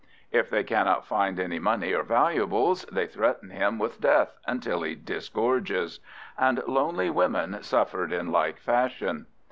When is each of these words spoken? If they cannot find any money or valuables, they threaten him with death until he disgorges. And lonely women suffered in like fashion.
If 0.31 0.49
they 0.49 0.63
cannot 0.63 1.05
find 1.05 1.39
any 1.39 1.59
money 1.59 1.93
or 1.93 2.01
valuables, 2.01 2.85
they 2.91 3.05
threaten 3.05 3.51
him 3.51 3.77
with 3.77 4.01
death 4.01 4.35
until 4.47 4.81
he 4.81 4.95
disgorges. 4.95 5.99
And 6.39 6.63
lonely 6.67 7.11
women 7.11 7.61
suffered 7.61 8.11
in 8.11 8.31
like 8.31 8.57
fashion. 8.57 9.27